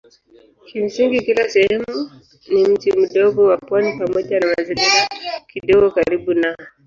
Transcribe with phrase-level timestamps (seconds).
[0.67, 1.99] Kimsingi kila sehemu
[2.51, 5.07] ni mji mdogo wa pwani pamoja na mazingira
[5.47, 6.57] kidogo karibu nao.